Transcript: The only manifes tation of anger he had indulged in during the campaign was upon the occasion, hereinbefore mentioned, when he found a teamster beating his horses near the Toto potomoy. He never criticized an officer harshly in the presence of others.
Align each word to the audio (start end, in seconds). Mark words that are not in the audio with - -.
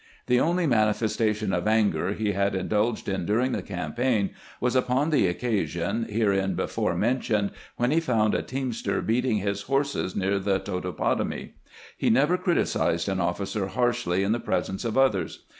The 0.25 0.39
only 0.39 0.65
manifes 0.65 1.15
tation 1.15 1.55
of 1.55 1.67
anger 1.67 2.13
he 2.13 2.31
had 2.31 2.55
indulged 2.55 3.07
in 3.07 3.23
during 3.27 3.51
the 3.51 3.61
campaign 3.61 4.31
was 4.59 4.75
upon 4.75 5.11
the 5.11 5.27
occasion, 5.27 6.07
hereinbefore 6.09 6.97
mentioned, 6.97 7.51
when 7.77 7.91
he 7.91 7.99
found 7.99 8.33
a 8.33 8.41
teamster 8.41 8.99
beating 9.03 9.37
his 9.37 9.61
horses 9.61 10.15
near 10.15 10.39
the 10.39 10.57
Toto 10.57 10.91
potomoy. 10.91 11.49
He 11.95 12.09
never 12.09 12.35
criticized 12.39 13.07
an 13.07 13.19
officer 13.19 13.67
harshly 13.67 14.23
in 14.23 14.31
the 14.31 14.39
presence 14.39 14.83
of 14.85 14.97
others. 14.97 15.45